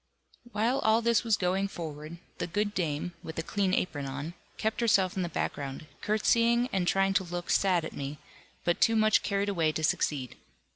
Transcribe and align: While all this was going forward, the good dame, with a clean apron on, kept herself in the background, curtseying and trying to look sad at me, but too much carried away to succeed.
While 0.51 0.79
all 0.79 1.03
this 1.03 1.23
was 1.23 1.37
going 1.37 1.67
forward, 1.67 2.17
the 2.39 2.47
good 2.47 2.73
dame, 2.73 3.13
with 3.21 3.37
a 3.37 3.43
clean 3.43 3.71
apron 3.75 4.07
on, 4.07 4.33
kept 4.57 4.81
herself 4.81 5.15
in 5.15 5.21
the 5.21 5.29
background, 5.29 5.85
curtseying 6.01 6.69
and 6.73 6.87
trying 6.87 7.13
to 7.13 7.23
look 7.23 7.51
sad 7.51 7.85
at 7.85 7.93
me, 7.93 8.17
but 8.63 8.81
too 8.81 8.95
much 8.95 9.21
carried 9.21 9.47
away 9.49 9.71
to 9.73 9.83
succeed. 9.83 10.37